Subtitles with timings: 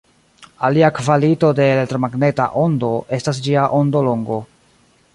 [0.69, 4.43] Alia kvalito de elektromagneta ondo estas ĝia ondolongo.